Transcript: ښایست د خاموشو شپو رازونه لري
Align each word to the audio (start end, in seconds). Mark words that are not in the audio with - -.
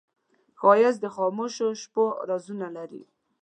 ښایست 0.59 0.99
د 1.01 1.05
خاموشو 1.15 1.67
شپو 1.81 2.05
رازونه 2.29 2.67
لري 2.77 3.03